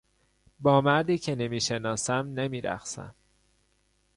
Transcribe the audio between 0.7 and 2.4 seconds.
مردی که نمیشناسم